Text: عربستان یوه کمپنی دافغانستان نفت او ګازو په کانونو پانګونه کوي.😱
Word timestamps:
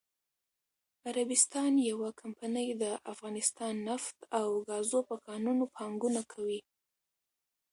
عربستان 1.07 1.73
یوه 1.89 2.09
کمپنی 2.21 2.67
دافغانستان 2.83 3.75
نفت 3.89 4.17
او 4.39 4.47
ګازو 4.67 4.99
په 5.09 5.15
کانونو 5.25 5.65
پانګونه 5.75 6.21
کوي.😱 6.31 6.65